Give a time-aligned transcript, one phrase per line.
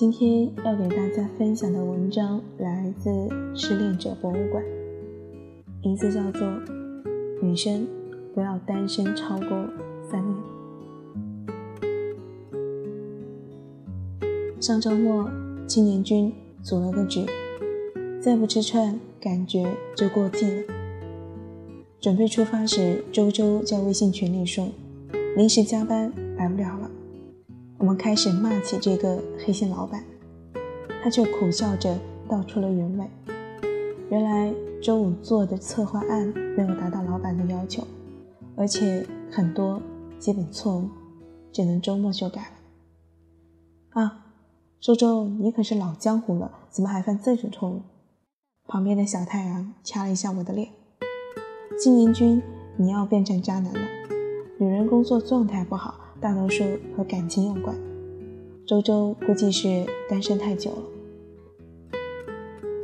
[0.00, 3.10] 今天要给大家分享的文章来自
[3.54, 4.64] 失恋者博物馆，
[5.82, 6.40] 名字叫做
[7.42, 7.86] 《女生
[8.34, 9.68] 不要单身超过
[10.10, 10.34] 三年》。
[14.58, 15.30] 上周末，
[15.66, 17.26] 青年军组了个局，
[18.22, 20.62] 再不吃串，感觉就过季了。
[22.00, 24.66] 准备出发时，周周在微信群里说
[25.36, 26.90] ：“临时加班，来不了了。”
[27.80, 30.04] 我们开始骂起这个黑心老板，
[31.02, 31.98] 他却苦笑着
[32.28, 33.06] 道出了原委。
[34.10, 37.82] 原来周五做的策划案没有达到老板的要求，
[38.54, 39.80] 而且很多
[40.18, 40.90] 基本错误，
[41.50, 42.42] 只能周末修改
[43.94, 44.02] 了。
[44.02, 44.26] 啊，
[44.78, 47.80] 周周，你可是老江湖了，怎么还犯这种错误？
[48.68, 50.68] 旁边的小太阳掐了一下我的脸。
[51.82, 52.42] 青年君，
[52.76, 53.80] 你要变成渣男了。
[54.58, 55.94] 女人工作状态不好。
[56.20, 56.64] 大多数
[56.96, 57.74] 和感情有关。
[58.66, 60.82] 周周估计是单身太久了，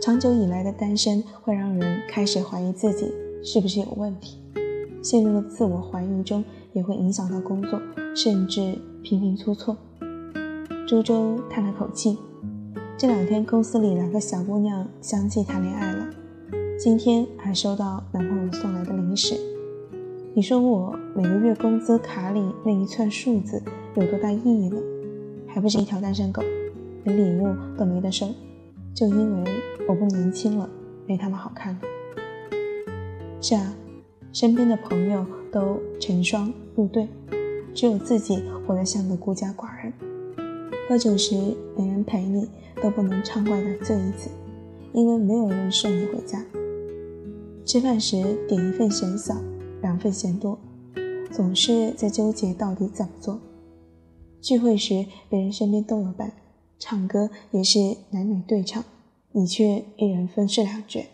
[0.01, 3.13] 长久以来的单身会让人开始怀疑自己
[3.45, 4.39] 是不是有问题，
[5.03, 7.81] 陷入了自我怀疑中，也会影响到工作，
[8.17, 9.77] 甚至频频出错。
[10.89, 12.19] 周周叹了口气，
[12.97, 16.09] 这两天公司里两个小姑娘相继谈恋爱了，
[16.79, 19.56] 今天还收到男朋友送来的零食。
[20.37, 23.63] 你说我每个月工资卡里那一串数字
[23.95, 24.77] 有多大意义呢？
[25.47, 26.43] 还不是一条单身狗，
[27.05, 28.29] 连礼物都没得收，
[28.93, 29.51] 就因为
[29.89, 30.69] 我不年轻了，
[31.07, 31.75] 没他们好看。
[33.41, 33.75] 是啊，
[34.31, 37.09] 身边的朋友都成双入对，
[37.73, 39.91] 只有自己活得像个孤家寡人。
[40.87, 41.35] 喝酒时
[41.79, 42.47] 没人陪你，
[42.83, 44.29] 都不能畅快的醉一次，
[44.93, 46.45] 因为没有人送你回家。
[47.65, 49.35] 吃饭时点一份嫌少。
[49.87, 50.59] 两份嫌多，
[51.31, 53.39] 总是在纠结到底怎么做。
[54.41, 56.33] 聚会时，别人身边都有伴，
[56.77, 58.83] 唱歌也是男女对唱，
[59.31, 61.05] 你却一人分饰两角。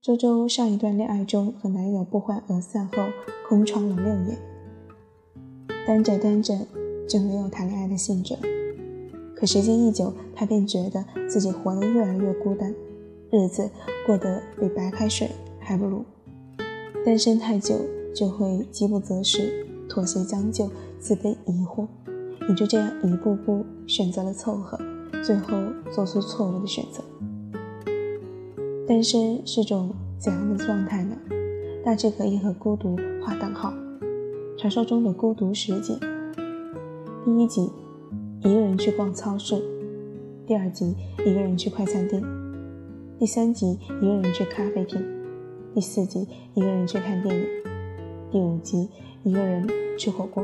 [0.00, 3.02] 周周上一段恋爱中和男友不欢而散后，
[3.46, 4.38] 空窗了六年，
[5.86, 6.56] 单着单着
[7.06, 8.34] 就没有谈恋爱的兴致。
[9.36, 12.74] 可时间一久，他便觉得自己活得越来越孤单，
[13.30, 13.70] 日子
[14.06, 15.28] 过得比白开水
[15.60, 16.02] 还不如。
[17.06, 17.76] 单身太久，
[18.12, 20.68] 就会饥不择食，妥协将就，
[20.98, 21.86] 自卑疑惑，
[22.48, 24.76] 你就这样一步步选择了凑合，
[25.22, 25.56] 最后
[25.92, 27.04] 做出错误的选择。
[28.88, 31.16] 单身是种怎样的状态呢？
[31.84, 33.72] 大致可以和孤独划等号。
[34.58, 35.96] 传说中的孤独十集，
[37.24, 37.70] 第一集，
[38.40, 39.54] 一个人去逛超市；
[40.44, 42.20] 第二集，一个人去快餐店；
[43.16, 45.00] 第三集，一个人去咖啡厅。
[45.76, 47.46] 第四集一个人去看电影，
[48.32, 48.88] 第五集
[49.24, 50.42] 一个人吃火锅，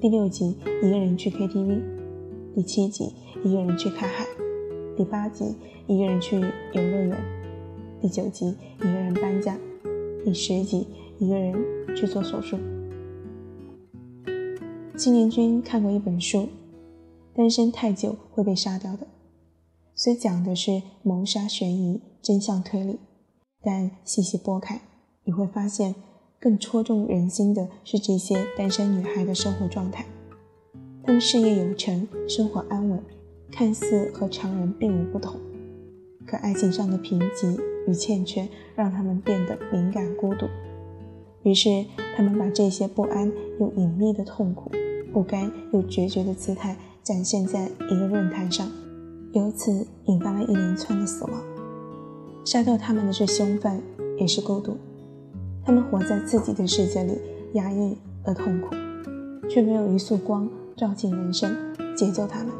[0.00, 1.82] 第六集一个人去 KTV，
[2.54, 3.12] 第七集
[3.44, 4.24] 一个人去看海，
[4.96, 5.54] 第八集
[5.86, 7.18] 一个人去游乐园，
[8.00, 9.54] 第九集一个人搬家，
[10.24, 10.86] 第十集
[11.18, 11.54] 一个人
[11.94, 12.58] 去做手术。
[14.96, 16.38] 青年君看过一本书，
[17.34, 19.04] 《单身太久会被杀掉的》，
[19.94, 22.98] 虽讲的是谋杀悬疑、真相推理。
[23.62, 24.80] 但细细拨开，
[25.24, 25.94] 你会发现，
[26.40, 30.04] 更戳中人心的是这些单身女孩的生活状态。
[31.04, 33.00] 她们事业有成，生活安稳，
[33.50, 35.36] 看似和常人并无不同。
[36.26, 40.46] 可爱情上的贫瘠与欠缺，让她们变得敏感孤独。
[41.42, 41.84] 于是，
[42.16, 44.70] 她们把这些不安又隐秘的痛苦，
[45.12, 48.70] 不甘又决绝的姿态展现在一个论坛上，
[49.32, 51.51] 由此引发了一连串的死亡。
[52.44, 53.80] 杀掉他们的是凶犯，
[54.18, 54.76] 也是孤独。
[55.64, 57.18] 他们活在自己的世界里，
[57.52, 58.74] 压抑而痛苦，
[59.48, 61.54] 却没有一束光照进人生，
[61.96, 62.52] 解救他们。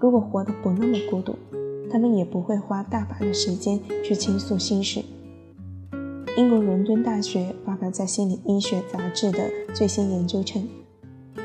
[0.00, 1.36] 如果活得不那么孤独，
[1.90, 5.02] 他们也不会花大把的时间去倾诉心事。
[6.36, 10.66] 英国伦敦大学发表在《心理医学杂志》的最新研究称，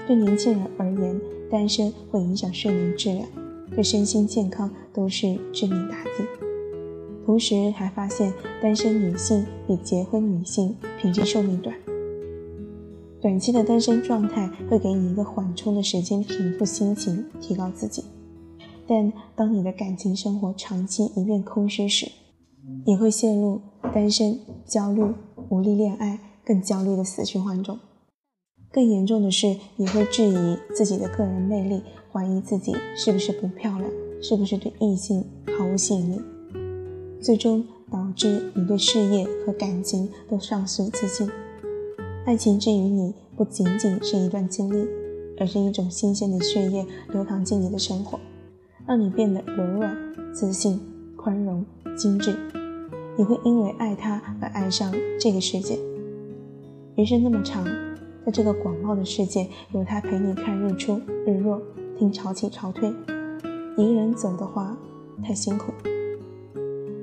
[0.08, 1.20] 对年轻人而言，
[1.52, 3.28] 单身会影响睡眠质量，
[3.76, 6.49] 对身心健康都是致命打击。
[7.30, 11.76] 同时还发现，单身女性比结婚女性平均寿命短。
[13.22, 18.04] 短期的单身状态会给你一个缓冲的时间，平复心情，提高自己。
[18.88, 22.12] 但当你的感情生活长期一片空虚时，
[22.84, 23.62] 你会陷入
[23.94, 25.04] 单身焦虑、
[25.50, 27.78] 无力恋爱、更焦虑的死循环中。
[28.72, 33.88] 更严重的是，你会质疑自己的个人魅力，怀疑自己是不是不漂亮，
[34.20, 35.24] 是不是对异性
[35.56, 36.20] 毫无吸引力。
[37.22, 41.30] 最终，导致你对事业和感情都丧失自信。
[42.26, 44.88] 爱情之于你，不仅仅是一段经历，
[45.38, 48.18] 而是一种新鲜的血液流淌进你的生活，
[48.88, 49.96] 让你变得柔软、
[50.34, 50.80] 自信、
[51.18, 51.66] 宽容、
[51.98, 52.34] 精致。
[53.18, 55.78] 你会因为爱他而爱上这个世界。
[56.96, 57.66] 人生那么长，
[58.26, 61.62] 在这个广袤的世界，有他陪你看日出日落，
[61.98, 62.90] 听潮起潮退。
[63.76, 64.78] 一个人走的话，
[65.22, 65.74] 太辛苦。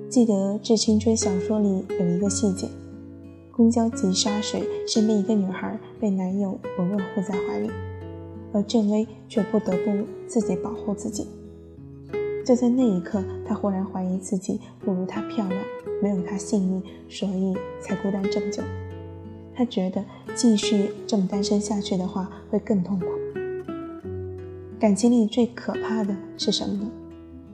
[0.08, 2.69] 记得《致青春》小说里有一个细节：
[3.50, 4.56] 公交急刹时，
[4.87, 7.69] 身边一个女孩被男友稳稳护在怀里，
[8.53, 11.26] 而郑薇却不得不自己保护自己。
[12.47, 15.61] 就在那一刻，她忽然怀疑自己不如她漂亮，
[16.00, 18.62] 没有她幸运，所以才孤单这么久。
[19.56, 20.05] 她觉得
[20.37, 23.06] 继续这么单身下去的话，会更痛苦。
[24.79, 26.91] 感情里最可怕的是什么呢？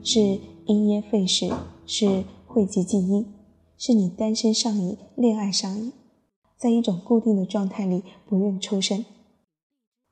[0.03, 0.19] 是
[0.65, 1.49] 因噎废食，
[1.85, 2.23] 是
[2.53, 3.25] 讳疾忌医，
[3.79, 5.91] 是你单身上瘾，恋爱上瘾，
[6.55, 9.03] 在一种固定的状态里不愿抽身。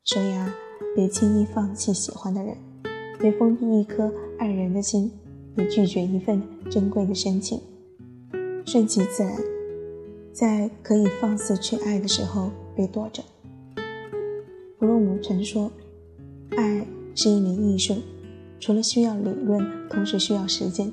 [0.03, 0.51] 所以啊，
[0.95, 2.57] 别轻易放弃喜欢的人，
[3.19, 5.11] 别封闭一颗爱人的心，
[5.55, 7.61] 别拒绝一份珍贵的深情，
[8.65, 9.37] 顺其自然，
[10.33, 13.21] 在可以放肆去爱的时候，别躲着。
[14.79, 15.71] 弗洛姆曾说，
[16.57, 16.87] 爱。
[17.13, 17.97] 是一门艺术，
[18.57, 20.89] 除了需要理论，同时需要实践。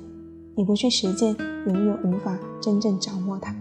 [0.59, 1.33] 你不去实践，
[1.67, 3.55] 永远无法真正掌握它。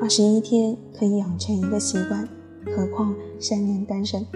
[0.00, 2.28] 二十一天可以养成一个习惯，
[2.74, 4.26] 何况三年单身？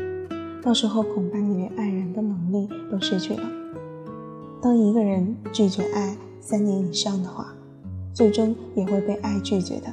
[0.63, 3.43] 到时候恐怕你连爱人的能力都失去了。
[4.63, 7.53] 当一个人拒绝爱三年以上的话，
[8.13, 9.93] 最终也会被爱拒绝的，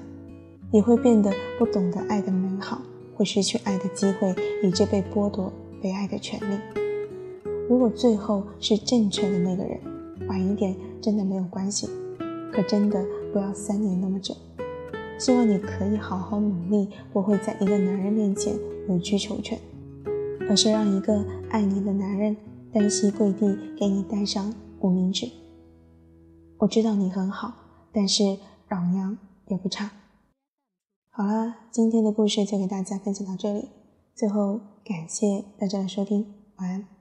[0.71, 2.79] 也会变得不懂得爱的美好，
[3.15, 5.51] 会失去爱的机会，以致被剥夺
[5.81, 6.55] 被爱的权利。
[7.67, 9.79] 如果最后是正确的那个人，
[10.27, 11.89] 晚一点真的没有关系，
[12.53, 13.03] 可真的
[13.33, 14.35] 不要三年那么久。
[15.17, 18.55] 希望你可以好好努力，不会在一个男人面前
[18.87, 19.59] 委曲求全，
[20.49, 22.35] 而是让一个爱你的男人
[22.71, 25.29] 单膝跪地给你戴上无名指。
[26.57, 27.53] 我知道你很好，
[27.91, 28.37] 但是
[28.69, 29.17] 老娘
[29.47, 29.91] 也不差。
[31.09, 33.69] 好了，今天的故事就给大家分享到这里。
[34.15, 37.00] 最后感谢大家的收听，晚安。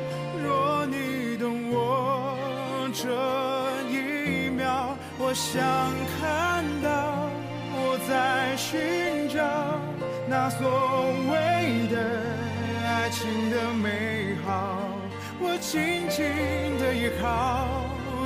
[3.01, 3.09] 这
[3.89, 5.59] 一秒，我想
[6.19, 7.31] 看到
[7.73, 9.41] 我在寻找
[10.29, 10.69] 那所
[11.31, 11.97] 谓的
[12.85, 14.77] 爱情的美好，
[15.39, 16.23] 我紧紧
[16.77, 17.65] 的依靠，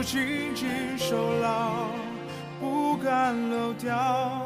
[0.04, 0.68] 紧紧
[0.98, 1.88] 守牢，
[2.60, 4.45] 不敢漏掉。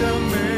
[0.00, 0.53] the man.